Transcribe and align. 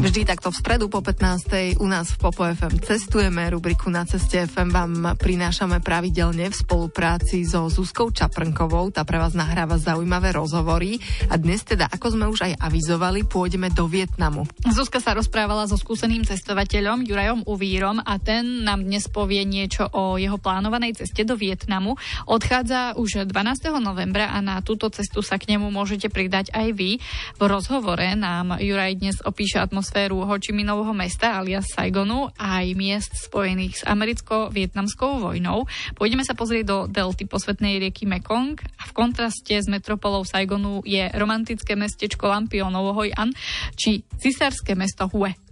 Vždy 0.00 0.24
takto 0.24 0.48
v 0.48 0.56
stredu 0.56 0.88
po 0.88 1.04
15. 1.04 1.76
u 1.76 1.84
nás 1.84 2.16
v 2.16 2.24
Popo 2.24 2.48
FM 2.48 2.80
cestujeme. 2.80 3.44
Rubriku 3.52 3.92
na 3.92 4.08
ceste 4.08 4.48
FM 4.48 4.72
vám 4.72 4.92
prinášame 5.20 5.84
pravidelne 5.84 6.48
v 6.48 6.56
spolupráci 6.56 7.44
so 7.44 7.68
Zuzkou 7.68 8.08
Čaprnkovou. 8.08 8.88
Tá 8.96 9.04
pre 9.04 9.20
vás 9.20 9.36
nahráva 9.36 9.76
zaujímavé 9.76 10.32
rozhovory. 10.32 10.96
A 11.28 11.36
dnes 11.36 11.68
teda, 11.68 11.84
ako 11.92 12.16
sme 12.16 12.32
už 12.32 12.48
aj 12.48 12.52
avizovali, 12.64 13.28
pôjdeme 13.28 13.68
do 13.76 13.84
Vietnamu. 13.92 14.48
Zuzka 14.72 15.04
sa 15.04 15.12
rozprávala 15.12 15.68
so 15.68 15.76
skúseným 15.76 16.24
cestovateľom 16.24 17.04
Jurajom 17.04 17.44
Uvírom 17.44 18.00
a 18.00 18.16
ten 18.16 18.64
nám 18.64 18.80
dnes 18.80 19.04
povie 19.04 19.44
niečo 19.44 19.84
o 19.84 20.16
jeho 20.16 20.40
plánovanej 20.40 21.04
ceste 21.04 21.28
do 21.28 21.36
Vietnamu. 21.36 22.00
Odchádza 22.24 22.96
už 22.96 23.28
12. 23.28 23.36
novembra 23.84 24.32
a 24.32 24.40
na 24.40 24.64
túto 24.64 24.88
cestu 24.88 25.20
sa 25.20 25.36
k 25.36 25.52
nemu 25.52 25.68
môžete 25.68 26.08
pridať 26.08 26.56
aj 26.56 26.72
vy. 26.72 26.96
V 27.36 27.42
rozhovore 27.44 28.16
nám 28.16 28.56
Juraj 28.56 28.96
dnes 28.96 29.20
opíše 29.20 29.60
atmosféru 29.60 29.89
atmosféru 29.90 30.22
Hočiminovho 30.22 30.94
mesta 30.94 31.34
alias 31.34 31.66
Saigonu 31.74 32.30
aj 32.38 32.78
miest 32.78 33.10
spojených 33.26 33.82
s 33.82 33.86
americko-vietnamskou 33.90 35.18
vojnou. 35.18 35.66
Pôjdeme 35.98 36.22
sa 36.22 36.38
pozrieť 36.38 36.64
do 36.70 36.78
delty 36.86 37.26
posvetnej 37.26 37.82
rieky 37.82 38.06
Mekong 38.06 38.54
a 38.78 38.86
v 38.86 38.92
kontraste 38.94 39.58
s 39.58 39.66
metropolou 39.66 40.22
Saigonu 40.22 40.86
je 40.86 41.10
romantické 41.18 41.74
mestečko 41.74 42.30
Lampionovo 42.30 42.94
Hoi 43.02 43.10
An 43.18 43.34
či 43.74 44.06
cisárske 44.14 44.78
mesto 44.78 45.10
Hue. 45.10 45.49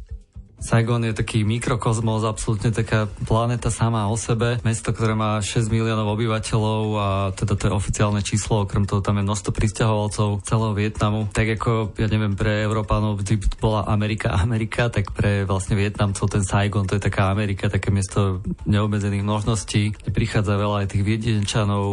Saigon 0.58 1.06
je 1.06 1.14
taký 1.14 1.46
mikrokozmos, 1.46 2.26
absolútne 2.26 2.74
taká 2.74 3.06
planéta 3.24 3.70
sama 3.70 4.10
o 4.10 4.18
sebe. 4.18 4.58
Mesto, 4.66 4.90
ktoré 4.90 5.14
má 5.14 5.38
6 5.38 5.70
miliónov 5.70 6.18
obyvateľov 6.18 6.82
a 6.98 7.08
teda 7.32 7.54
to 7.54 7.62
je 7.70 7.72
oficiálne 7.72 8.20
číslo, 8.26 8.66
okrem 8.66 8.82
toho 8.82 8.98
tam 8.98 9.22
je 9.22 9.24
množstvo 9.24 9.50
pristahovalcov 9.54 10.42
celého 10.42 10.74
Vietnamu. 10.74 11.30
Tak 11.30 11.62
ako, 11.62 11.94
ja 11.94 12.10
neviem, 12.10 12.34
pre 12.34 12.66
Európanov 12.66 13.22
vždy 13.22 13.38
bola 13.62 13.86
Amerika 13.86 14.34
Amerika, 14.34 14.90
tak 14.90 15.14
pre 15.14 15.46
vlastne 15.46 15.78
Vietnamcov 15.78 16.26
ten 16.26 16.42
Saigon, 16.42 16.90
to 16.90 16.98
je 16.98 17.06
taká 17.06 17.30
Amerika, 17.30 17.70
také 17.70 17.94
miesto 17.94 18.42
neobmedzených 18.66 19.22
množností, 19.22 19.94
kde 19.94 20.10
prichádza 20.10 20.58
veľa 20.58 20.84
aj 20.84 20.90
tých 20.90 21.06
viedenčanov, 21.06 21.86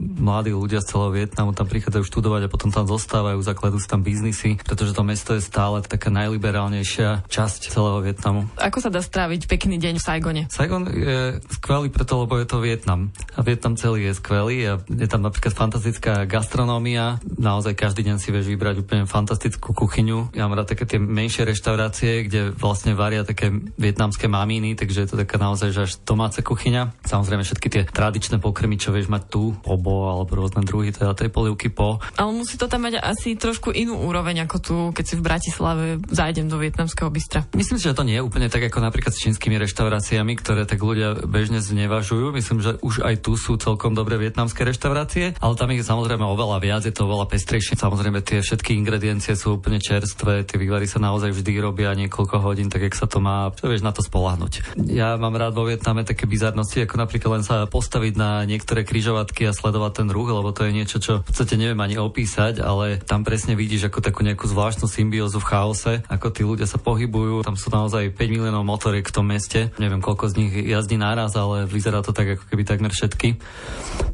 mladí 0.00 0.56
ľudia 0.56 0.80
z 0.80 0.96
celého 0.96 1.12
Vietnamu 1.12 1.52
tam 1.52 1.68
prichádzajú 1.68 2.04
študovať 2.08 2.48
a 2.48 2.52
potom 2.52 2.72
tam 2.72 2.88
zostávajú, 2.88 3.44
zakladujú 3.44 3.80
si 3.84 3.88
tam 3.92 4.00
biznisy, 4.00 4.56
pretože 4.64 4.96
to 4.96 5.04
mesto 5.04 5.36
je 5.36 5.44
stále 5.44 5.84
taká 5.84 6.08
najliberálnejšia 6.08 7.28
časť 7.28 7.60
celého 7.68 8.05
Vietnamu. 8.06 8.46
Ako 8.62 8.78
sa 8.78 8.90
dá 8.94 9.02
stráviť 9.02 9.50
pekný 9.50 9.82
deň 9.82 9.98
v 9.98 10.04
Saigone? 10.06 10.42
Saigon 10.46 10.86
je 10.86 11.42
skvelý 11.58 11.90
preto, 11.90 12.22
lebo 12.22 12.38
je 12.38 12.46
to 12.46 12.62
Vietnam. 12.62 13.10
A 13.34 13.42
Vietnam 13.42 13.74
celý 13.74 14.06
je 14.06 14.14
skvelý 14.14 14.58
a 14.70 14.72
je 14.86 15.08
tam 15.10 15.26
napríklad 15.26 15.50
fantastická 15.50 16.22
gastronómia. 16.30 17.18
Naozaj 17.26 17.74
každý 17.74 18.06
deň 18.06 18.16
si 18.22 18.30
vieš 18.30 18.46
vybrať 18.46 18.86
úplne 18.86 19.04
fantastickú 19.10 19.74
kuchyňu. 19.74 20.30
Ja 20.38 20.46
mám 20.46 20.54
rád 20.54 20.70
také 20.76 20.86
tie 20.86 21.02
menšie 21.02 21.42
reštaurácie, 21.42 22.30
kde 22.30 22.54
vlastne 22.54 22.94
varia 22.94 23.26
také 23.26 23.50
vietnamské 23.74 24.30
mamíny, 24.30 24.78
takže 24.78 25.02
je 25.02 25.08
to 25.10 25.16
taká 25.18 25.42
naozaj 25.42 25.74
že 25.74 25.82
až 25.88 25.92
domáca 26.04 26.38
kuchyňa. 26.44 27.02
Samozrejme 27.02 27.42
všetky 27.42 27.68
tie 27.72 27.82
tradičné 27.88 28.38
pokrmy, 28.38 28.78
čo 28.78 28.94
vieš 28.94 29.10
mať 29.10 29.22
tu, 29.26 29.56
obo 29.64 30.12
alebo 30.12 30.36
rôzne 30.36 30.62
druhy, 30.62 30.92
teda 30.92 31.16
tej 31.16 31.32
polievky 31.32 31.72
po. 31.72 31.98
Ale 32.14 32.30
musí 32.30 32.60
to 32.60 32.68
tam 32.70 32.86
mať 32.86 33.00
asi 33.00 33.34
trošku 33.34 33.72
inú 33.72 33.98
úroveň 34.04 34.44
ako 34.44 34.56
tu, 34.60 34.76
keď 34.92 35.04
si 35.04 35.14
v 35.16 35.26
Bratislave 35.26 35.84
zájdem 36.06 36.46
do 36.46 36.60
vietnamského 36.60 37.08
bystra. 37.08 37.48
Myslím 37.56 37.80
si, 37.80 37.88
že 37.88 37.95
to 37.96 38.04
nie 38.04 38.20
je 38.20 38.26
úplne 38.26 38.52
tak 38.52 38.68
ako 38.68 38.84
napríklad 38.84 39.16
s 39.16 39.24
čínskymi 39.24 39.56
reštauráciami, 39.56 40.36
ktoré 40.36 40.68
tak 40.68 40.84
ľudia 40.84 41.24
bežne 41.24 41.64
znevažujú. 41.64 42.36
Myslím, 42.36 42.60
že 42.60 42.76
už 42.84 43.00
aj 43.00 43.24
tu 43.24 43.40
sú 43.40 43.56
celkom 43.56 43.96
dobré 43.96 44.20
vietnamské 44.20 44.68
reštaurácie, 44.68 45.32
ale 45.40 45.56
tam 45.56 45.72
ich 45.72 45.80
je 45.80 45.88
samozrejme 45.88 46.20
oveľa 46.20 46.60
viac, 46.60 46.82
je 46.84 46.92
to 46.92 47.08
oveľa 47.08 47.32
pestrejšie. 47.32 47.80
Samozrejme 47.80 48.20
tie 48.20 48.44
všetky 48.44 48.76
ingrediencie 48.76 49.32
sú 49.32 49.56
úplne 49.56 49.80
čerstvé, 49.80 50.44
tie 50.44 50.60
vývary 50.60 50.84
sa 50.84 51.00
naozaj 51.00 51.32
vždy 51.32 51.56
robia 51.64 51.96
niekoľko 51.96 52.44
hodín, 52.44 52.68
tak 52.68 52.84
jak 52.84 52.92
sa 52.92 53.08
to 53.08 53.16
má, 53.22 53.48
čo 53.56 53.72
vieš 53.72 53.80
na 53.80 53.96
to 53.96 54.04
spolahnuť. 54.04 54.76
Ja 54.92 55.16
mám 55.16 55.38
rád 55.40 55.56
vo 55.56 55.64
Vietname 55.64 56.04
také 56.04 56.28
bizarnosti, 56.28 56.84
ako 56.84 57.00
napríklad 57.00 57.40
len 57.40 57.44
sa 57.46 57.64
postaviť 57.64 58.14
na 58.20 58.44
niektoré 58.44 58.84
kryžovatky 58.84 59.48
a 59.48 59.56
sledovať 59.56 60.04
ten 60.04 60.08
ruch, 60.12 60.28
lebo 60.28 60.52
to 60.52 60.68
je 60.68 60.76
niečo, 60.76 61.00
čo 61.00 61.24
v 61.24 61.26
podstate 61.32 61.56
neviem 61.56 61.80
ani 61.80 61.96
opísať, 61.96 62.60
ale 62.60 63.00
tam 63.00 63.24
presne 63.24 63.56
vidíš 63.56 63.88
ako 63.88 64.04
takú 64.04 64.20
nejakú 64.26 64.44
zvláštnu 64.50 64.90
symbiózu 64.90 65.38
v 65.40 65.48
chaose, 65.48 65.94
ako 66.10 66.26
tí 66.34 66.42
ľudia 66.42 66.66
sa 66.66 66.82
pohybujú, 66.82 67.46
tam 67.46 67.54
sú 67.54 67.70
naozaj 67.70 67.85
5 67.88 68.16
miliónov 68.16 68.66
motoriek 68.66 69.06
v 69.06 69.14
tom 69.14 69.26
meste. 69.30 69.70
Neviem, 69.78 70.02
koľko 70.02 70.32
z 70.32 70.34
nich 70.38 70.52
jazdí 70.52 70.98
naraz, 70.98 71.38
ale 71.38 71.64
vyzerá 71.64 72.02
to 72.02 72.10
tak, 72.10 72.36
ako 72.36 72.44
keby 72.50 72.62
takmer 72.66 72.92
všetky. 72.92 73.38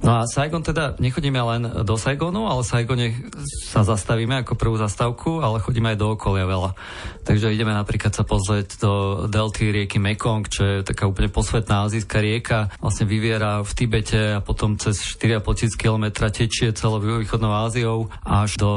No 0.03 0.19
a 0.19 0.27
Saigon 0.27 0.67
teda, 0.67 0.99
nechodíme 0.99 1.39
len 1.39 1.63
do 1.87 1.95
Saigonu, 1.95 2.51
ale 2.51 2.67
Saigone 2.67 3.15
sa 3.67 3.87
zastavíme 3.87 4.43
ako 4.43 4.59
prvú 4.59 4.77
zastávku, 4.77 5.41
ale 5.41 5.63
chodíme 5.63 5.95
aj 5.95 5.99
do 5.99 6.13
okolia 6.15 6.47
veľa. 6.47 6.75
Takže 7.23 7.55
ideme 7.55 7.71
napríklad 7.71 8.13
sa 8.13 8.27
pozrieť 8.27 8.83
do 8.83 8.93
delty 9.31 9.71
rieky 9.71 10.03
Mekong, 10.03 10.47
čo 10.51 10.63
je 10.63 10.77
taká 10.83 11.07
úplne 11.07 11.31
posvetná 11.31 11.87
azijská 11.87 12.19
rieka, 12.19 12.75
vlastne 12.83 13.07
vyviera 13.07 13.63
v 13.63 13.71
Tibete 13.73 14.37
a 14.37 14.41
potom 14.43 14.75
cez 14.75 14.99
4,5 15.17 15.59
tisíc 15.59 15.75
km 15.79 16.11
tečie 16.29 16.75
celou 16.75 16.99
východnou 16.99 17.55
Áziou 17.55 18.11
až 18.27 18.59
do 18.59 18.71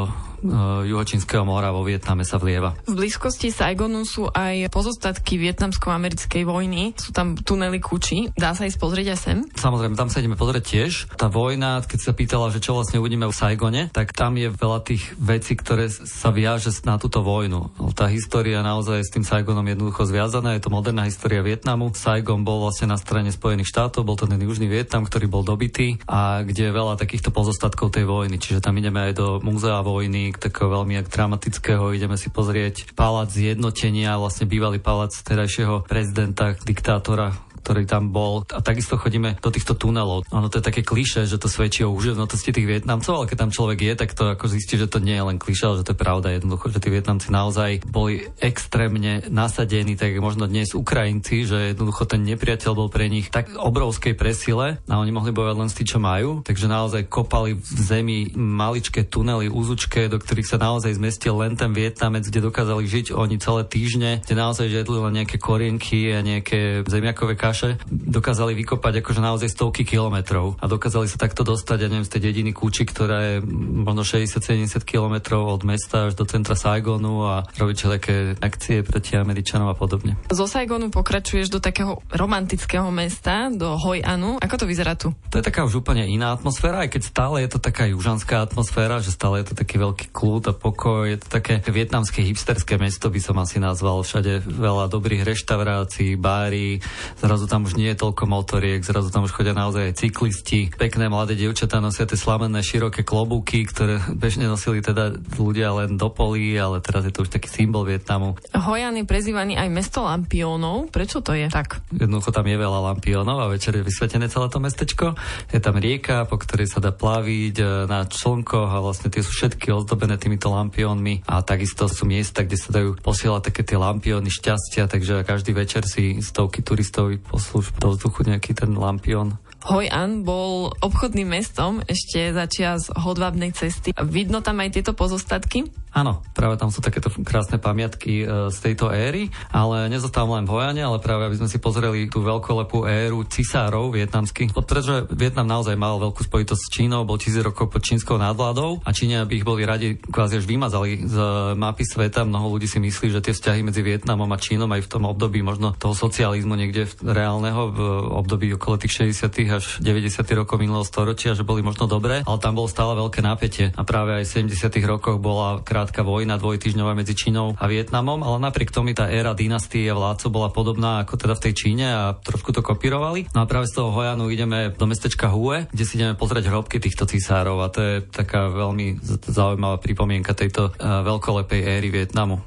juhočínskeho 0.86 1.44
mora 1.48 1.74
vo 1.74 1.82
Vietname 1.82 2.22
sa 2.28 2.38
vlieva. 2.38 2.78
V 2.86 2.94
blízkosti 2.94 3.50
Saigonu 3.50 4.06
sú 4.06 4.30
aj 4.30 4.70
pozostatky 4.70 5.42
vietnamsko-americkej 5.42 6.44
vojny. 6.46 6.94
Sú 7.00 7.16
tam 7.16 7.34
tunely 7.34 7.82
Kuči. 7.82 8.30
Dá 8.36 8.54
sa 8.54 8.70
ísť 8.70 8.78
pozrieť 8.78 9.08
aj 9.16 9.20
sem? 9.20 9.38
Samozrejme, 9.58 9.98
tam 9.98 10.12
sa 10.12 10.22
ideme 10.22 10.38
pozrieť 10.38 10.64
tiež. 10.66 10.92
Tá 11.18 11.32
vojna, 11.32 11.82
keď 11.82 12.00
sa 12.00 12.12
pýtala, 12.14 12.54
že 12.54 12.62
čo 12.62 12.78
vlastne 12.78 13.02
uvidíme 13.02 13.26
v 13.26 13.34
Saigone, 13.34 13.90
tak 13.90 14.14
tam 14.14 14.38
je 14.38 14.54
veľa 14.54 14.80
tých 14.86 15.16
vecí, 15.18 15.58
ktoré 15.58 15.90
sa 15.90 16.30
viaže 16.30 16.70
na 16.84 17.00
túto 17.00 17.24
vojnu. 17.24 17.72
Tá 17.96 18.12
história 18.12 18.60
naozaj 18.60 19.08
s 19.08 19.14
tým 19.14 19.24
Saigonom 19.24 19.64
jednoducho 19.64 20.04
zviazaná. 20.04 20.54
Je 20.54 20.68
to 20.68 20.74
moderná 20.74 21.08
história 21.08 21.40
Vietnamu. 21.40 21.96
Saigon 21.96 22.44
bol 22.44 22.60
vlastne 22.60 22.92
na 22.92 23.00
strane 23.00 23.32
Spojených 23.32 23.72
štátov, 23.72 24.04
bol 24.04 24.20
to 24.20 24.28
ten 24.28 24.42
južný 24.44 24.68
Vietnam, 24.68 25.08
ktorý 25.08 25.32
bol 25.32 25.48
dobitý 25.48 25.98
a 26.06 26.44
kde 26.44 26.70
je 26.70 26.76
veľa 26.76 27.00
takýchto 27.00 27.32
pozostatkov 27.32 27.96
tej 27.96 28.04
vojny. 28.04 28.36
Čiže 28.36 28.60
tam 28.60 28.76
ideme 28.76 29.08
aj 29.08 29.14
do 29.16 29.28
múzea 29.40 29.80
vojny, 29.80 30.35
takého 30.42 30.74
veľmi 30.74 31.00
dramatického. 31.06 31.94
Ideme 31.94 32.18
si 32.18 32.34
pozrieť 32.34 32.92
palác 32.98 33.30
zjednotenia, 33.30 34.18
vlastne 34.18 34.50
bývalý 34.50 34.82
palác 34.82 35.14
terajšieho 35.14 35.86
prezidenta, 35.86 36.58
diktátora 36.66 37.45
ktorý 37.66 37.90
tam 37.90 38.14
bol. 38.14 38.46
A 38.54 38.62
takisto 38.62 39.02
chodíme 39.02 39.42
do 39.42 39.50
týchto 39.50 39.74
tunelov. 39.74 40.30
Ono 40.30 40.54
to 40.54 40.62
je 40.62 40.68
také 40.70 40.86
kliše, 40.86 41.26
že 41.26 41.42
to 41.42 41.50
svedčí 41.50 41.82
o 41.82 41.90
úžasnosti 41.90 42.54
tých 42.54 42.70
Vietnamcov, 42.70 43.18
ale 43.18 43.26
keď 43.26 43.38
tam 43.42 43.50
človek 43.50 43.80
je, 43.82 43.94
tak 43.98 44.14
to 44.14 44.30
ako 44.30 44.46
zistí, 44.46 44.78
že 44.78 44.86
to 44.86 45.02
nie 45.02 45.18
je 45.18 45.26
len 45.26 45.42
kliše, 45.42 45.66
ale 45.66 45.82
že 45.82 45.90
to 45.90 45.98
je 45.98 46.04
pravda 46.06 46.38
jednoducho, 46.38 46.70
že 46.70 46.78
tí 46.78 46.94
Vietnamci 46.94 47.34
naozaj 47.34 47.82
boli 47.90 48.30
extrémne 48.38 49.26
nasadení, 49.34 49.98
tak 49.98 50.14
možno 50.22 50.46
dnes 50.46 50.78
Ukrajinci, 50.78 51.50
že 51.50 51.74
jednoducho 51.74 52.06
ten 52.06 52.22
nepriateľ 52.22 52.72
bol 52.78 52.94
pre 52.94 53.10
nich 53.10 53.34
tak 53.34 53.50
obrovskej 53.58 54.14
presile 54.14 54.78
a 54.86 55.02
oni 55.02 55.10
mohli 55.10 55.34
bojovať 55.34 55.58
len 55.58 55.70
s 55.74 55.78
tým, 55.82 55.88
čo 55.90 55.98
majú, 55.98 56.46
takže 56.46 56.70
naozaj 56.70 57.10
kopali 57.10 57.58
v 57.58 57.80
zemi 57.82 58.20
maličké 58.38 59.10
tunely, 59.10 59.50
úzučké, 59.50 60.06
do 60.06 60.22
ktorých 60.22 60.46
sa 60.46 60.62
naozaj 60.62 61.02
zmestil 61.02 61.42
len 61.42 61.58
ten 61.58 61.74
Vietnamec, 61.74 62.30
kde 62.30 62.46
dokázali 62.46 62.86
žiť 62.86 63.16
oni 63.16 63.42
celé 63.42 63.66
týždne, 63.66 64.12
kde 64.22 64.36
naozaj 64.38 64.68
jedli 64.70 64.98
len 65.02 65.14
nejaké 65.18 65.42
korienky 65.42 66.12
a 66.14 66.20
nejaké 66.22 66.84
zemiakové 66.86 67.34
kaše 67.34 67.55
kaše 67.56 67.80
dokázali 67.88 68.52
vykopať 68.52 69.00
akože 69.00 69.24
naozaj 69.24 69.48
stovky 69.48 69.88
kilometrov 69.88 70.60
a 70.60 70.68
dokázali 70.68 71.08
sa 71.08 71.16
takto 71.16 71.48
dostať, 71.48 71.78
ja 71.80 71.88
neviem, 71.88 72.04
z 72.04 72.20
tej 72.20 72.22
dediny 72.28 72.52
Kúči, 72.52 72.84
ktorá 72.84 73.24
je 73.24 73.36
možno 73.48 74.04
60-70 74.04 74.84
kilometrov 74.84 75.48
od 75.48 75.64
mesta 75.64 76.12
až 76.12 76.20
do 76.20 76.28
centra 76.28 76.60
Saigonu 76.60 77.24
a 77.24 77.48
robiť 77.56 77.76
všelijaké 77.80 78.16
akcie 78.44 78.84
proti 78.84 79.16
Američanom 79.16 79.72
a 79.72 79.76
podobne. 79.80 80.20
Zo 80.28 80.52
Saigonu 80.52 80.92
pokračuješ 80.92 81.48
do 81.48 81.64
takého 81.64 82.04
romantického 82.12 82.92
mesta, 82.92 83.48
do 83.48 83.80
Hoi 83.80 84.04
Anu. 84.04 84.36
Ako 84.44 84.60
to 84.60 84.68
vyzerá 84.68 85.00
tu? 85.00 85.16
To 85.32 85.40
je 85.40 85.48
taká 85.48 85.64
už 85.64 85.80
úplne 85.80 86.04
iná 86.12 86.36
atmosféra, 86.36 86.84
aj 86.84 86.92
keď 86.92 87.02
stále 87.08 87.48
je 87.48 87.56
to 87.56 87.64
taká 87.64 87.88
južanská 87.88 88.44
atmosféra, 88.44 89.00
že 89.00 89.16
stále 89.16 89.40
je 89.40 89.56
to 89.56 89.56
taký 89.56 89.80
veľký 89.80 90.12
kľud 90.12 90.52
a 90.52 90.54
pokoj. 90.60 91.08
Je 91.08 91.24
to 91.24 91.32
také 91.32 91.64
vietnamské 91.72 92.20
hipsterské 92.20 92.76
mesto, 92.76 93.08
by 93.08 93.24
som 93.24 93.40
asi 93.40 93.64
nazval. 93.64 94.04
Všade 94.04 94.44
veľa 94.44 94.92
dobrých 94.92 95.24
reštaurácií, 95.24 96.20
bári, 96.20 96.84
zrazu 97.16 97.45
zrazu 97.46 97.62
tam 97.62 97.70
už 97.70 97.78
nie 97.78 97.94
je 97.94 98.02
toľko 98.02 98.26
motoriek, 98.26 98.82
zrazu 98.82 99.14
tam 99.14 99.30
už 99.30 99.38
chodia 99.38 99.54
naozaj 99.54 99.94
aj 99.94 100.02
cyklisti, 100.02 100.74
pekné 100.74 101.14
mladé 101.14 101.38
dievčatá 101.38 101.78
nosia 101.78 102.10
tie 102.10 102.18
slamenné 102.18 102.66
široké 102.66 103.06
klobúky, 103.06 103.70
ktoré 103.70 104.02
bežne 104.18 104.50
nosili 104.50 104.82
teda 104.82 105.14
ľudia 105.38 105.70
len 105.78 105.94
do 105.94 106.10
polí, 106.10 106.58
ale 106.58 106.82
teraz 106.82 107.06
je 107.06 107.14
to 107.14 107.22
už 107.22 107.30
taký 107.30 107.46
symbol 107.46 107.86
Vietnamu. 107.86 108.34
Hojan 108.50 108.98
je 108.98 109.06
prezývaný 109.06 109.62
aj 109.62 109.70
mesto 109.70 110.02
lampiónov. 110.02 110.90
Prečo 110.90 111.22
to 111.22 111.38
je 111.38 111.46
tak? 111.54 111.86
Jednoducho 111.94 112.34
tam 112.34 112.50
je 112.50 112.58
veľa 112.58 112.80
lampiónov 112.82 113.38
a 113.38 113.52
večer 113.54 113.78
je 113.78 113.86
vysvetené 113.86 114.26
celé 114.26 114.50
to 114.50 114.58
mestečko. 114.58 115.14
Je 115.54 115.62
tam 115.62 115.78
rieka, 115.78 116.26
po 116.26 116.42
ktorej 116.42 116.66
sa 116.66 116.82
dá 116.82 116.90
plaviť 116.90 117.56
e, 117.62 117.66
na 117.86 118.10
člnkoch 118.10 118.74
a 118.74 118.82
vlastne 118.82 119.14
tie 119.14 119.22
sú 119.22 119.30
všetky 119.30 119.70
ozdobené 119.70 120.18
týmito 120.18 120.50
lampiónmi 120.50 121.30
a 121.30 121.46
takisto 121.46 121.86
sú 121.86 122.10
miesta, 122.10 122.42
kde 122.42 122.58
sa 122.58 122.74
dajú 122.74 122.98
posielať 123.06 123.54
také 123.54 123.62
tie 123.62 123.78
lampióny 123.78 124.34
šťastia, 124.34 124.90
takže 124.90 125.22
každý 125.22 125.54
večer 125.54 125.86
si 125.86 126.18
stovky 126.26 126.66
turistov 126.66 127.14
poslú 127.28 127.66
do 127.82 127.98
vzduchu 127.98 128.30
nejaký 128.30 128.52
ten 128.54 128.72
lampión. 128.78 129.42
Hoj 129.66 129.90
An 129.90 130.22
bol 130.22 130.78
obchodným 130.78 131.26
mestom 131.26 131.82
ešte 131.90 132.30
za 132.30 132.46
čias 132.46 132.94
hodvábnej 132.94 133.50
cesty. 133.50 133.98
Vidno 133.98 134.46
tam 134.46 134.62
aj 134.62 134.78
tieto 134.78 134.94
pozostatky? 134.94 135.66
Áno, 135.96 136.22
práve 136.36 136.60
tam 136.60 136.70
sú 136.76 136.84
takéto 136.84 137.08
krásne 137.24 137.56
pamiatky 137.56 138.14
e, 138.22 138.52
z 138.52 138.58
tejto 138.60 138.92
éry, 138.92 139.32
ale 139.48 139.88
nezostávam 139.88 140.36
len 140.36 140.44
v 140.44 140.52
Hojane, 140.52 140.84
ale 140.84 141.00
práve 141.00 141.24
aby 141.24 141.40
sme 141.40 141.48
si 141.48 141.56
pozreli 141.58 142.12
tú 142.12 142.20
veľkolepú 142.20 142.84
éru 142.84 143.24
cisárov 143.24 143.96
vietnamských. 143.96 144.52
Pretože 144.52 145.08
Vietnam 145.16 145.48
naozaj 145.48 145.80
mal 145.80 145.96
veľkú 146.04 146.28
spojitosť 146.28 146.62
s 146.62 146.70
Čínou, 146.76 147.08
bol 147.08 147.16
tisíc 147.16 147.40
rokov 147.40 147.72
pod 147.72 147.80
čínskou 147.80 148.20
nadvládou 148.20 148.84
a 148.84 148.90
Číňania 148.92 149.24
by 149.24 149.34
ich 149.40 149.48
boli 149.48 149.64
radi 149.64 149.96
kvázi 149.96 150.44
až 150.44 150.46
vymazali 150.46 151.08
z 151.08 151.16
mapy 151.56 151.88
sveta. 151.88 152.28
Mnoho 152.28 152.60
ľudí 152.60 152.68
si 152.68 152.84
myslí, 152.84 153.16
že 153.16 153.24
tie 153.24 153.32
vzťahy 153.32 153.64
medzi 153.64 153.80
Vietnamom 153.80 154.28
a 154.30 154.38
Čínom 154.38 154.68
aj 154.76 154.84
v 154.84 154.92
tom 154.92 155.08
období 155.08 155.40
možno 155.48 155.80
toho 155.80 155.96
socializmu 155.96 156.60
niekde 156.60 156.92
v 156.92 156.94
reálneho 157.16 157.72
v 157.72 157.80
období 158.20 158.52
okolo 158.60 158.84
tých 158.84 159.16
60. 159.16 159.56
až 159.56 159.66
90. 159.80 160.20
rokov 160.36 160.60
minulého 160.60 160.84
storočia, 160.84 161.32
že 161.32 161.48
boli 161.48 161.64
možno 161.64 161.88
dobré, 161.88 162.28
ale 162.28 162.40
tam 162.44 162.60
bolo 162.60 162.68
stále 162.68 163.00
veľké 163.00 163.24
napätie 163.24 163.72
a 163.72 163.82
práve 163.88 164.20
aj 164.20 164.28
v 164.28 164.52
70. 164.52 164.84
rokoch 164.84 165.24
bola 165.24 165.64
krát 165.64 165.86
krátka 165.86 166.02
vojna 166.02 166.42
dvojtyžňová 166.42 166.98
medzi 166.98 167.14
Čínou 167.14 167.54
a 167.62 167.70
Vietnamom, 167.70 168.26
ale 168.26 168.42
napriek 168.42 168.74
tomu 168.74 168.90
tá 168.98 169.06
éra 169.06 169.38
dynastie 169.38 169.86
vládcov 169.94 170.34
bola 170.34 170.50
podobná 170.50 171.06
ako 171.06 171.14
teda 171.14 171.38
v 171.38 171.44
tej 171.46 171.54
Číne 171.54 171.86
a 171.94 172.18
trošku 172.18 172.50
to 172.50 172.66
kopírovali. 172.66 173.30
No 173.38 173.46
a 173.46 173.50
práve 173.50 173.70
z 173.70 173.78
toho 173.78 173.94
Hojanu 173.94 174.34
ideme 174.34 174.74
do 174.74 174.90
mestečka 174.90 175.30
Hue, 175.30 175.70
kde 175.70 175.86
si 175.86 176.02
ideme 176.02 176.18
pozrieť 176.18 176.50
hrobky 176.50 176.82
týchto 176.82 177.06
císárov 177.06 177.62
a 177.62 177.70
to 177.70 177.80
je 177.86 177.94
taká 178.02 178.50
veľmi 178.50 178.98
zaujímavá 179.30 179.78
pripomienka 179.78 180.34
tejto 180.34 180.74
uh, 180.74 181.06
veľkolepej 181.06 181.62
éry 181.62 181.94
Vietnamu. 181.94 182.42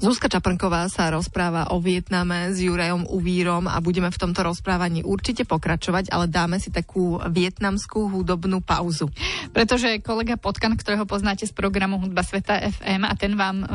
Zuzka 0.00 0.32
Čaprnková 0.32 0.88
sa 0.88 1.12
rozpráva 1.12 1.76
o 1.76 1.76
Vietname 1.76 2.56
s 2.56 2.64
Jurajom 2.64 3.04
Uvírom 3.04 3.68
a 3.68 3.76
budeme 3.84 4.08
v 4.08 4.16
tomto 4.16 4.40
rozprávaní 4.40 5.04
určite 5.04 5.44
pokračovať, 5.44 6.08
ale 6.08 6.24
dáme 6.24 6.56
si 6.56 6.72
takú 6.72 7.20
vietnamskú 7.20 8.08
hudobnú 8.08 8.64
pauzu. 8.64 9.12
Pretože 9.52 10.00
kolega 10.00 10.40
Potkan, 10.40 10.72
ktorého 10.72 11.04
poznáte 11.04 11.44
z 11.44 11.52
programu 11.52 12.00
Hudba 12.00 12.24
Sveta 12.24 12.64
FM 12.80 13.04
a 13.04 13.12
ten 13.12 13.36
vám 13.36 13.60
e, 13.60 13.66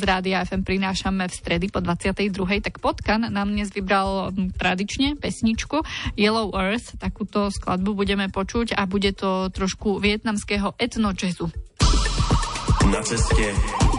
z 0.00 0.02
rádia 0.08 0.40
FM 0.48 0.64
prinášame 0.64 1.28
v 1.28 1.36
stredy 1.36 1.68
po 1.68 1.84
22. 1.84 2.32
tak 2.64 2.80
Potkan 2.80 3.28
nám 3.28 3.52
dnes 3.52 3.68
vybral 3.68 4.32
tradične 4.56 5.20
pesničku 5.20 5.84
Yellow 6.16 6.48
Earth, 6.56 6.96
takúto 6.96 7.52
skladbu 7.52 7.92
budeme 7.92 8.32
počuť 8.32 8.72
a 8.72 8.88
bude 8.88 9.12
to 9.12 9.52
trošku 9.52 10.00
vietnamského 10.00 10.72
etno 10.80 11.12
jazzu. 11.12 11.52
Na 12.88 13.04
ceste 13.04 13.52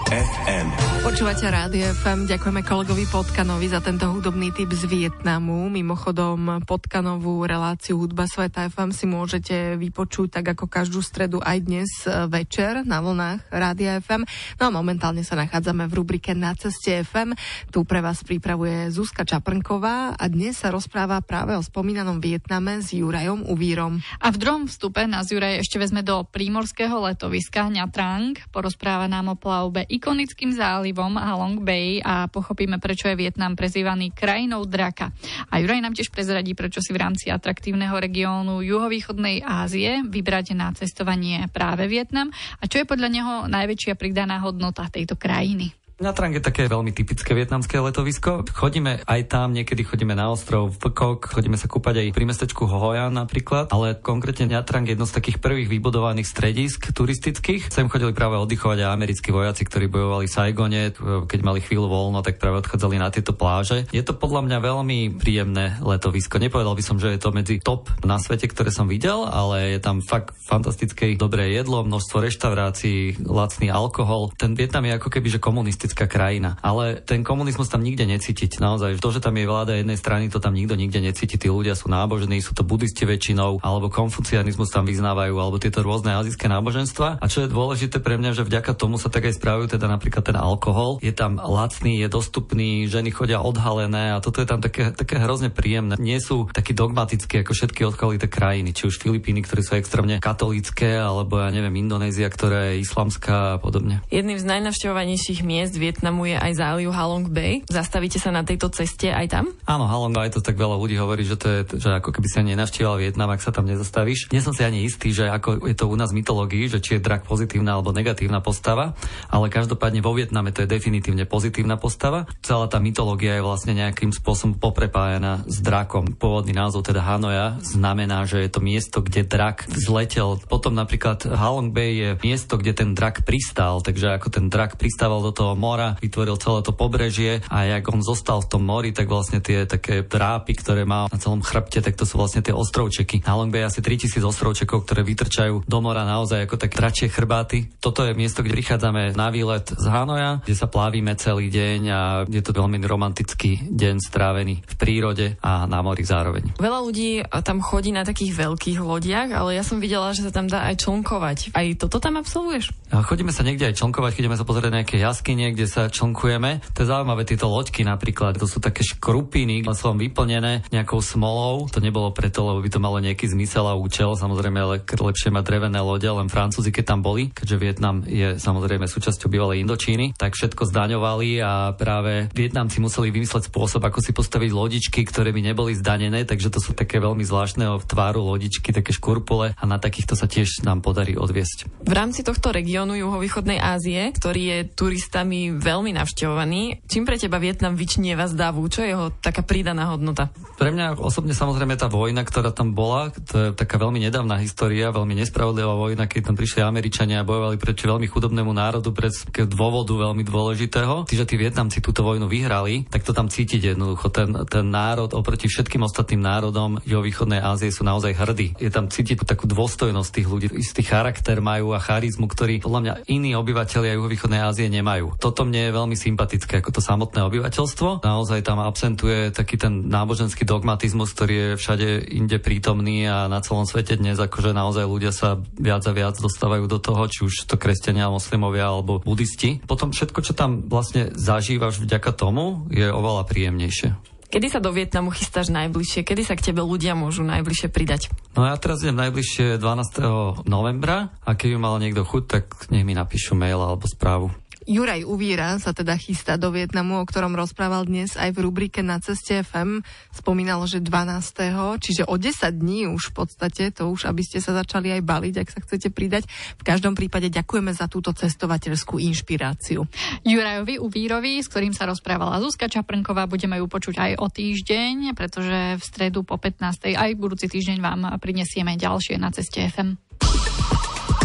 FM. 0.06 0.70
Počúvate 1.02 1.50
Rádio 1.50 1.90
FM, 1.98 2.30
ďakujeme 2.30 2.62
kolegovi 2.62 3.10
Potkanovi 3.10 3.66
za 3.66 3.82
tento 3.82 4.06
hudobný 4.06 4.54
typ 4.54 4.70
z 4.70 4.86
Vietnamu. 4.86 5.66
Mimochodom, 5.74 6.62
Potkanovú 6.62 7.42
reláciu 7.42 7.98
Hudba 7.98 8.30
Sveta 8.30 8.70
FM 8.70 8.94
si 8.94 9.10
môžete 9.10 9.82
vypočuť 9.82 10.38
tak 10.38 10.54
ako 10.54 10.70
každú 10.70 11.02
stredu 11.02 11.42
aj 11.42 11.58
dnes 11.58 11.90
e, 12.06 12.30
večer 12.30 12.86
na 12.86 13.02
vlnách 13.02 13.50
Rádia 13.50 13.98
FM. 13.98 14.30
No 14.62 14.70
a 14.70 14.72
momentálne 14.74 15.26
sa 15.26 15.42
nachádzame 15.42 15.90
v 15.90 15.98
rubrike 15.98 16.38
Na 16.38 16.54
ceste 16.54 17.02
FM. 17.02 17.34
Tu 17.74 17.82
pre 17.82 18.06
vás 18.06 18.22
pripravuje 18.22 18.94
Zuzka 18.94 19.26
Čaprnková 19.26 20.14
a 20.14 20.26
dnes 20.30 20.62
sa 20.62 20.70
rozpráva 20.70 21.18
práve 21.26 21.58
o 21.58 21.66
spomínanom 21.66 22.22
Vietname 22.22 22.78
s 22.78 22.94
Jurajom 22.94 23.50
Uvírom. 23.50 24.06
A 24.22 24.30
v 24.30 24.38
druhom 24.38 24.70
vstupe 24.70 25.02
nás 25.10 25.34
Juraj 25.34 25.66
ešte 25.66 25.82
vezme 25.82 26.06
do 26.06 26.22
prímorského 26.30 26.94
letoviska 27.10 27.74
Nha 27.74 27.90
Trang. 27.90 28.38
Porozpráva 28.54 29.10
nám 29.10 29.34
o 29.34 29.40
plavbe 29.40 29.95
ikonickým 29.96 30.52
zálivom 30.52 31.16
Halong 31.16 31.64
Bay 31.64 32.04
a 32.04 32.28
pochopíme, 32.28 32.82
prečo 32.84 33.08
je 33.08 33.16
Vietnam 33.16 33.56
prezývaný 33.56 34.12
krajinou 34.12 34.68
draka. 34.68 35.16
A 35.52 35.64
Juraj 35.64 35.80
nám 35.80 35.96
tiež 35.96 36.12
prezradí, 36.12 36.52
prečo 36.58 36.84
si 36.84 36.92
v 36.92 37.02
rámci 37.02 37.32
atraktívneho 37.32 37.96
regiónu 37.96 38.60
juhovýchodnej 38.66 39.46
Ázie 39.46 40.04
vybrať 40.04 40.58
na 40.58 40.74
cestovanie 40.76 41.48
práve 41.54 41.88
Vietnam 41.88 42.34
a 42.60 42.68
čo 42.68 42.84
je 42.84 42.90
podľa 42.90 43.10
neho 43.10 43.34
najväčšia 43.48 43.94
pridaná 43.96 44.44
hodnota 44.44 44.88
tejto 44.92 45.16
krajiny. 45.16 45.85
Trang 45.96 46.36
je 46.36 46.44
také 46.44 46.68
veľmi 46.68 46.92
typické 46.92 47.32
vietnamské 47.32 47.80
letovisko. 47.80 48.44
Chodíme 48.52 49.00
aj 49.08 49.32
tam, 49.32 49.56
niekedy 49.56 49.88
chodíme 49.88 50.12
na 50.12 50.28
ostrov 50.28 50.76
Pkok, 50.76 51.32
chodíme 51.32 51.56
sa 51.56 51.72
kúpať 51.72 52.04
aj 52.04 52.12
pri 52.12 52.28
mestečku 52.28 52.68
Hohojan 52.68 53.16
napríklad, 53.16 53.72
ale 53.72 53.96
konkrétne 53.96 54.52
Trang 54.68 54.84
je 54.84 54.92
jedno 54.92 55.08
z 55.08 55.16
takých 55.16 55.40
prvých 55.40 55.72
vybudovaných 55.72 56.28
stredisk 56.28 56.92
turistických. 56.92 57.72
Sem 57.72 57.88
chodili 57.88 58.12
práve 58.12 58.36
oddychovať 58.36 58.84
aj 58.84 58.92
americkí 58.92 59.32
vojaci, 59.32 59.64
ktorí 59.64 59.88
bojovali 59.88 60.28
v 60.28 60.36
Saigone, 60.36 60.92
keď 61.32 61.40
mali 61.40 61.64
chvíľu 61.64 61.88
voľno, 61.88 62.20
tak 62.28 62.44
práve 62.44 62.60
odchádzali 62.60 63.00
na 63.00 63.08
tieto 63.08 63.32
pláže. 63.32 63.88
Je 63.96 64.04
to 64.04 64.12
podľa 64.12 64.52
mňa 64.52 64.58
veľmi 64.60 65.00
príjemné 65.16 65.80
letovisko. 65.80 66.44
Nepovedal 66.44 66.76
by 66.76 66.84
som, 66.84 67.00
že 67.00 67.16
je 67.16 67.24
to 67.24 67.32
medzi 67.32 67.64
top 67.64 67.88
na 68.04 68.20
svete, 68.20 68.52
ktoré 68.52 68.68
som 68.68 68.92
videl, 68.92 69.24
ale 69.24 69.72
je 69.72 69.80
tam 69.80 70.04
fakt 70.04 70.36
fantastické 70.44 71.16
dobré 71.16 71.56
jedlo, 71.56 71.88
množstvo 71.88 72.20
reštaurácií, 72.20 73.24
lacný 73.24 73.72
alkohol. 73.72 74.36
Ten 74.36 74.60
Vietnam 74.60 74.84
je 74.84 75.00
ako 75.00 75.08
keby 75.08 75.32
že 75.32 75.40
komunistický 75.40 75.84
komunistická 75.86 76.10
krajina. 76.10 76.58
Ale 76.66 77.06
ten 77.06 77.22
komunizmus 77.22 77.70
tam 77.70 77.86
nikde 77.86 78.10
necítiť. 78.10 78.58
Naozaj, 78.58 78.98
to, 78.98 79.14
že 79.14 79.22
tam 79.22 79.38
je 79.38 79.46
vláda 79.46 79.78
jednej 79.78 80.02
strany, 80.02 80.34
to 80.34 80.42
tam 80.42 80.58
nikto 80.58 80.74
nikde 80.74 80.98
necíti. 80.98 81.38
Tí 81.38 81.46
ľudia 81.46 81.78
sú 81.78 81.94
nábožní, 81.94 82.42
sú 82.42 82.58
to 82.58 82.66
budisti 82.66 83.06
väčšinou, 83.06 83.62
alebo 83.62 83.94
konfucianizmus 83.94 84.74
tam 84.74 84.90
vyznávajú, 84.90 85.38
alebo 85.38 85.62
tieto 85.62 85.86
rôzne 85.86 86.18
azijské 86.18 86.50
náboženstva. 86.50 87.22
A 87.22 87.26
čo 87.30 87.46
je 87.46 87.54
dôležité 87.54 88.02
pre 88.02 88.18
mňa, 88.18 88.34
že 88.34 88.48
vďaka 88.48 88.74
tomu 88.74 88.98
sa 88.98 89.14
tak 89.14 89.30
aj 89.30 89.38
spravujú 89.38 89.78
teda 89.78 89.86
napríklad 89.86 90.26
ten 90.26 90.38
alkohol. 90.40 90.98
Je 91.06 91.14
tam 91.14 91.38
lacný, 91.38 92.02
je 92.02 92.10
dostupný, 92.10 92.90
ženy 92.90 93.14
chodia 93.14 93.46
odhalené 93.46 94.18
a 94.18 94.24
toto 94.26 94.42
je 94.42 94.50
tam 94.50 94.58
také, 94.58 94.90
také 94.90 95.22
hrozne 95.22 95.54
príjemné. 95.54 96.02
Nie 96.02 96.18
sú 96.18 96.50
takí 96.50 96.74
dogmatické 96.74 97.46
ako 97.46 97.54
všetky 97.54 97.82
okolité 97.86 98.26
krajiny, 98.26 98.74
či 98.74 98.90
už 98.90 98.98
Filipíny, 98.98 99.46
ktoré 99.46 99.62
sú 99.62 99.78
extrémne 99.78 100.18
katolícké, 100.18 100.98
alebo 100.98 101.38
ja 101.38 101.54
neviem, 101.54 101.86
Indonézia, 101.86 102.26
ktorá 102.32 102.74
je 102.74 102.82
islamská 102.82 103.60
a 103.60 103.62
podobne. 103.62 104.02
Jedným 104.10 104.40
z 104.40 104.48
najnavštevovanejších 104.48 105.44
miest 105.44 105.75
z 105.76 105.84
Vietnamu 105.84 106.24
je 106.24 106.40
aj 106.40 106.56
záliv 106.56 106.96
Halong 106.96 107.28
Bay. 107.28 107.68
Zastavíte 107.68 108.16
sa 108.16 108.32
na 108.32 108.48
tejto 108.48 108.72
ceste 108.72 109.12
aj 109.12 109.28
tam? 109.28 109.52
Áno, 109.68 109.92
Halong 109.92 110.16
Bay 110.16 110.32
to 110.32 110.40
tak 110.40 110.56
veľa 110.56 110.80
ľudí 110.80 110.96
hovorí, 110.96 111.28
že 111.28 111.36
to 111.36 111.52
je, 111.52 111.60
že 111.84 112.00
ako 112.00 112.16
keby 112.16 112.28
sa 112.32 112.48
nenavštíval 112.48 112.96
Vietnam, 112.96 113.28
ak 113.28 113.44
sa 113.44 113.52
tam 113.52 113.68
nezastavíš. 113.68 114.32
Nie 114.32 114.40
som 114.40 114.56
si 114.56 114.64
ani 114.64 114.88
istý, 114.88 115.12
že 115.12 115.28
ako 115.28 115.68
je 115.68 115.76
to 115.76 115.92
u 115.92 115.96
nás 116.00 116.16
v 116.16 116.24
mytológii, 116.24 116.72
že 116.72 116.80
či 116.80 116.96
je 116.96 117.04
drak 117.04 117.28
pozitívna 117.28 117.76
alebo 117.76 117.92
negatívna 117.92 118.40
postava, 118.40 118.96
ale 119.28 119.52
každopádne 119.52 120.00
vo 120.00 120.16
Vietname 120.16 120.56
to 120.56 120.64
je 120.64 120.72
definitívne 120.72 121.28
pozitívna 121.28 121.76
postava. 121.76 122.24
Celá 122.40 122.72
tá 122.72 122.80
mytológia 122.80 123.36
je 123.36 123.44
vlastne 123.44 123.76
nejakým 123.76 124.16
spôsobom 124.16 124.56
poprepájana 124.56 125.44
s 125.44 125.60
drakom. 125.60 126.16
Pôvodný 126.16 126.56
názov 126.56 126.88
teda 126.88 127.04
Hanoja 127.04 127.60
znamená, 127.60 128.24
že 128.24 128.48
je 128.48 128.50
to 128.54 128.64
miesto, 128.64 129.04
kde 129.04 129.28
drak 129.28 129.68
zletel. 129.68 130.40
Potom 130.48 130.72
napríklad 130.72 131.28
Halong 131.28 131.76
Bay 131.76 132.00
je 132.00 132.10
miesto, 132.24 132.56
kde 132.56 132.72
ten 132.72 132.96
drak 132.96 133.28
pristal, 133.28 133.84
takže 133.84 134.16
ako 134.16 134.32
ten 134.32 134.48
drak 134.48 134.80
pristával 134.80 135.20
do 135.26 135.36
toho 135.36 135.58
mora, 135.66 135.98
vytvoril 135.98 136.38
celé 136.38 136.62
to 136.62 136.78
pobrežie 136.78 137.42
a 137.50 137.66
jak 137.66 137.90
on 137.90 138.06
zostal 138.06 138.46
v 138.46 138.50
tom 138.54 138.62
mori, 138.62 138.94
tak 138.94 139.10
vlastne 139.10 139.42
tie 139.42 139.66
také 139.66 140.06
drápy, 140.06 140.54
ktoré 140.54 140.86
má 140.86 141.10
na 141.10 141.18
celom 141.18 141.42
chrbte, 141.42 141.82
tak 141.82 141.98
to 141.98 142.06
sú 142.06 142.22
vlastne 142.22 142.46
tie 142.46 142.54
ostrovčeky. 142.54 143.26
Na 143.26 143.34
Long 143.34 143.50
Bay 143.50 143.66
asi 143.66 143.82
3000 143.82 144.22
ostrovčekov, 144.22 144.86
ktoré 144.86 145.02
vytrčajú 145.02 145.66
do 145.66 145.80
mora 145.82 146.06
naozaj 146.06 146.46
ako 146.46 146.62
také 146.62 146.76
tračie 146.78 147.08
chrbáty. 147.10 147.74
Toto 147.82 148.06
je 148.06 148.14
miesto, 148.14 148.46
kde 148.46 148.54
prichádzame 148.54 149.18
na 149.18 149.34
výlet 149.34 149.66
z 149.66 149.86
Hanoja, 149.90 150.46
kde 150.46 150.54
sa 150.54 150.70
plávime 150.70 151.18
celý 151.18 151.50
deň 151.50 151.82
a 151.90 152.02
je 152.30 152.42
to 152.46 152.54
veľmi 152.54 152.78
romantický 152.86 153.72
deň 153.74 153.96
strávený 154.04 154.62
v 154.62 154.74
prírode 154.78 155.42
a 155.42 155.66
na 155.66 155.82
mori 155.82 156.06
zároveň. 156.06 156.54
Veľa 156.62 156.80
ľudí 156.86 157.26
tam 157.42 157.64
chodí 157.64 157.90
na 157.96 158.06
takých 158.06 158.36
veľkých 158.36 158.80
lodiach, 158.84 159.30
ale 159.32 159.58
ja 159.58 159.64
som 159.64 159.80
videla, 159.80 160.14
že 160.14 160.28
sa 160.28 160.32
tam 160.36 160.52
dá 160.52 160.68
aj 160.68 160.86
člnkovať. 160.86 161.56
Aj 161.56 161.66
toto 161.80 161.98
tam 162.04 162.20
absolvuješ? 162.20 162.76
Chodíme 162.92 163.34
sa 163.34 163.42
niekde 163.42 163.72
aj 163.72 163.82
člnkovať, 163.82 164.22
ideme 164.22 164.38
sa 164.38 164.46
pozrieť 164.46 164.72
nejaké 164.72 164.96
jaskyne, 165.02 165.52
kde 165.52 165.66
sa 165.66 165.90
člnkujeme. 165.90 166.62
To 166.76 166.80
je 166.86 166.88
zaujímavé, 166.88 167.26
tieto 167.26 167.50
loďky 167.50 167.82
napríklad, 167.82 168.38
to 168.38 168.46
sú 168.46 168.62
také 168.62 168.86
škrupiny, 168.86 169.66
som 169.76 169.98
vyplnené 169.98 170.64
nejakou 170.70 171.02
smolou. 171.02 171.68
To 171.74 171.82
nebolo 171.82 172.14
preto, 172.14 172.46
lebo 172.46 172.62
by 172.62 172.70
to 172.70 172.80
malo 172.80 173.02
nejaký 173.02 173.28
zmysel 173.28 173.66
a 173.68 173.76
účel. 173.76 174.14
Samozrejme, 174.14 174.60
ale 174.62 174.86
lepšie 174.86 175.34
mať 175.34 175.44
drevené 175.44 175.82
lode, 175.82 176.06
len 176.06 176.30
Francúzi, 176.30 176.70
keď 176.70 176.96
tam 176.96 177.00
boli, 177.02 177.34
keďže 177.34 177.58
Vietnam 177.58 178.06
je 178.06 178.38
samozrejme 178.38 178.86
súčasťou 178.86 179.28
bývalej 179.28 179.66
Indočíny, 179.66 180.14
tak 180.14 180.38
všetko 180.38 180.70
zdaňovali 180.70 181.42
a 181.42 181.74
práve 181.74 182.30
Vietnamci 182.32 182.78
museli 182.80 183.10
vymysleť 183.10 183.50
spôsob, 183.50 183.82
ako 183.82 184.00
si 184.00 184.14
postaviť 184.14 184.52
lodičky, 184.54 185.02
ktoré 185.10 185.34
by 185.34 185.42
neboli 185.42 185.74
zdanené, 185.74 186.22
takže 186.24 186.54
to 186.54 186.62
sú 186.62 186.78
také 186.78 187.02
veľmi 187.02 187.26
zvláštneho 187.26 187.82
tváru 187.82 188.22
lodičky, 188.22 188.70
také 188.70 188.94
škurpule 188.94 189.58
a 189.58 189.64
na 189.66 189.82
takýchto 189.82 190.14
sa 190.14 190.30
tiež 190.30 190.62
nám 190.62 190.86
podarí 190.86 191.18
odviesť. 191.18 191.82
V 191.82 191.94
rámci 191.94 192.22
tohto 192.22 192.54
regiónu 192.54 192.85
regiónu 192.86 193.02
juhovýchodnej 193.02 193.58
Ázie, 193.58 194.14
ktorý 194.14 194.42
je 194.46 194.58
turistami 194.78 195.50
veľmi 195.58 195.98
navštevovaný. 195.98 196.86
Čím 196.86 197.10
pre 197.10 197.18
teba 197.18 197.42
Vietnam 197.42 197.74
vyčnieva 197.74 198.30
z 198.30 198.38
davu? 198.38 198.62
Čo 198.70 198.86
je 198.86 198.94
jeho 198.94 199.10
taká 199.10 199.42
pridaná 199.42 199.90
hodnota? 199.90 200.30
Pre 200.62 200.70
mňa 200.70 201.02
osobne 201.02 201.34
samozrejme 201.34 201.82
tá 201.82 201.90
vojna, 201.90 202.22
ktorá 202.22 202.54
tam 202.54 202.78
bola, 202.78 203.10
to 203.10 203.34
je 203.34 203.48
taká 203.58 203.82
veľmi 203.82 204.06
nedávna 204.06 204.38
história, 204.38 204.94
veľmi 204.94 205.18
nespravodlivá 205.18 205.74
vojna, 205.74 206.06
keď 206.06 206.30
tam 206.30 206.36
prišli 206.38 206.62
Američania 206.62 207.26
a 207.26 207.28
bojovali 207.28 207.58
proti 207.58 207.90
veľmi 207.90 208.06
chudobnému 208.06 208.54
národu 208.54 208.94
pre 208.94 209.10
dôvodu 209.50 209.98
veľmi 209.98 210.22
dôležitého. 210.22 211.10
Tí, 211.10 211.18
že 211.18 211.26
tí 211.26 211.42
Vietnamci 211.42 211.82
túto 211.82 212.06
vojnu 212.06 212.30
vyhrali, 212.30 212.86
tak 212.86 213.02
to 213.02 213.18
tam 213.18 213.34
cítiť 213.34 213.74
jednoducho. 213.74 214.14
Ten, 214.14 214.30
ten 214.46 214.70
národ 214.70 215.10
oproti 215.18 215.50
všetkým 215.50 215.82
ostatným 215.82 216.22
národom 216.22 216.78
juhovýchodnej 216.86 217.42
Ázie 217.42 217.74
sú 217.74 217.82
naozaj 217.82 218.14
hrdí. 218.14 218.54
Je 218.62 218.70
tam 218.70 218.94
cítiť 218.94 219.26
takú 219.26 219.50
dôstojnosť 219.50 220.10
tých 220.22 220.28
ľudí, 220.30 220.48
istý 220.54 220.86
charakter 220.86 221.42
majú 221.42 221.74
a 221.74 221.82
charizmu, 221.82 222.30
ktorý 222.30 222.62
podľa 222.66 222.82
mňa 222.82 222.94
iní 223.06 223.38
obyvateľia 223.38 223.94
juhovýchodnej 223.94 224.42
Ázie 224.42 224.74
nemajú. 224.74 225.22
Toto 225.22 225.46
mne 225.46 225.70
je 225.70 225.78
veľmi 225.78 225.94
sympatické 225.94 226.66
ako 226.66 226.74
to 226.74 226.82
samotné 226.82 227.22
obyvateľstvo. 227.30 228.02
Naozaj 228.02 228.42
tam 228.42 228.58
absentuje 228.66 229.30
taký 229.30 229.62
ten 229.62 229.86
náboženský 229.86 230.50
dogmatizmus, 230.50 231.14
ktorý 231.14 231.34
je 231.38 231.50
všade 231.62 232.10
inde 232.10 232.42
prítomný 232.42 233.06
a 233.06 233.30
na 233.30 233.46
celom 233.46 233.70
svete 233.70 234.02
dnes 234.02 234.18
akože 234.18 234.58
naozaj 234.58 234.90
ľudia 234.90 235.14
sa 235.14 235.38
viac 235.62 235.86
a 235.86 235.94
viac 235.94 236.18
dostávajú 236.18 236.66
do 236.66 236.82
toho, 236.82 237.06
či 237.06 237.30
už 237.30 237.46
to 237.46 237.62
kresťania, 237.62 238.10
moslimovia 238.10 238.74
alebo 238.74 238.98
budisti. 239.06 239.62
Potom 239.62 239.94
všetko, 239.94 240.20
čo 240.26 240.34
tam 240.34 240.66
vlastne 240.66 241.14
zažívaš 241.14 241.78
vďaka 241.78 242.10
tomu, 242.18 242.66
je 242.74 242.90
oveľa 242.90 243.30
príjemnejšie. 243.30 244.16
Kedy 244.26 244.48
sa 244.52 244.60
do 244.60 244.74
Vietnamu 244.74 245.14
chystáš 245.14 245.54
najbližšie? 245.54 246.02
Kedy 246.02 246.26
sa 246.26 246.34
k 246.34 246.52
tebe 246.52 246.66
ľudia 246.66 246.98
môžu 246.98 247.22
najbližšie 247.22 247.70
pridať? 247.70 248.10
No 248.36 248.44
ja 248.44 248.60
teraz 248.60 248.84
idem 248.84 249.00
najbližšie 249.00 249.56
12. 249.64 250.44
novembra 250.44 251.16
a 251.24 251.40
keď 251.40 251.56
ju 251.56 251.60
mal 251.60 251.80
niekto 251.80 252.04
chuť, 252.04 252.24
tak 252.28 252.46
nech 252.68 252.84
mi 252.84 252.92
napíšu 252.92 253.32
mail 253.32 253.64
alebo 253.64 253.88
správu. 253.88 254.28
Juraj 254.66 255.06
Uvíra 255.06 255.62
sa 255.62 255.78
teda 255.78 255.94
chystá 255.94 256.42
do 256.42 256.50
Vietnamu, 256.50 256.98
o 256.98 257.06
ktorom 257.06 257.38
rozprával 257.38 257.86
dnes 257.86 258.18
aj 258.18 258.34
v 258.34 258.50
rubrike 258.50 258.82
Na 258.82 258.98
ceste 258.98 259.46
FM. 259.46 259.86
Spomínal, 260.10 260.66
že 260.66 260.82
12. 260.82 261.78
Čiže 261.78 262.10
o 262.10 262.18
10 262.18 262.50
dní 262.50 262.90
už 262.90 263.14
v 263.14 263.14
podstate, 263.14 263.70
to 263.70 263.86
už 263.94 264.10
aby 264.10 264.26
ste 264.26 264.42
sa 264.42 264.58
začali 264.58 264.90
aj 264.90 265.06
baliť, 265.06 265.36
ak 265.38 265.50
sa 265.54 265.62
chcete 265.62 265.94
pridať. 265.94 266.26
V 266.58 266.66
každom 266.66 266.98
prípade 266.98 267.30
ďakujeme 267.30 267.78
za 267.78 267.86
túto 267.86 268.10
cestovateľskú 268.10 268.98
inšpiráciu. 268.98 269.86
Jurajovi 270.26 270.82
Uvírovi, 270.82 271.46
s 271.46 271.48
ktorým 271.54 271.78
sa 271.78 271.86
rozprávala 271.86 272.42
Zuzka 272.42 272.66
Čaprnková, 272.66 273.30
budeme 273.30 273.62
ju 273.62 273.70
počuť 273.70 273.96
aj 274.02 274.12
o 274.18 274.26
týždeň, 274.34 275.14
pretože 275.14 275.78
v 275.78 275.84
stredu 275.86 276.26
po 276.26 276.42
15. 276.42 276.98
aj 276.98 277.14
budúci 277.14 277.46
týždeň 277.46 277.78
vám 277.86 278.18
prinesieme 278.18 278.74
ďalšie 278.82 279.22
Na 279.22 279.30
ceste 279.30 279.62
FM. 279.70 279.94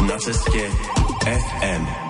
Na 0.04 0.20
ceste 0.20 0.68
FM. 1.24 2.09